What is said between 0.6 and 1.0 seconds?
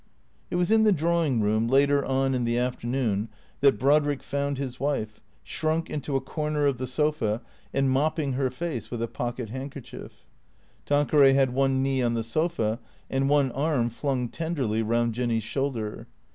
in the